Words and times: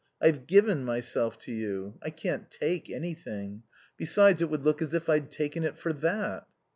I've 0.19 0.47
given 0.47 0.83
myself 0.83 1.37
to 1.41 1.51
you. 1.51 1.99
I 2.01 2.09
can't 2.09 2.49
take 2.49 2.89
anything. 2.89 3.61
Besides, 3.97 4.41
it 4.41 4.49
would 4.49 4.63
look 4.63 4.81
as 4.81 4.95
if 4.95 5.07
I'd 5.07 5.29
taken 5.29 5.63
it 5.63 5.77
for 5.77 5.93
that." 5.93 6.47